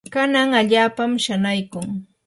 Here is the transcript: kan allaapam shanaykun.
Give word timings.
kan 0.13 0.29
allaapam 0.55 1.11
shanaykun. 1.23 1.87